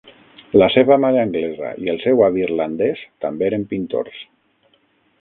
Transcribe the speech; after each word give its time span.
La 0.61 0.69
seva 0.75 0.97
mare 1.03 1.19
anglesa 1.25 1.69
i 1.85 1.93
el 1.95 2.01
seu 2.05 2.25
avi 2.31 2.43
irlandès 2.47 3.07
també 3.27 3.49
eren 3.53 3.71
pintors. 3.75 4.29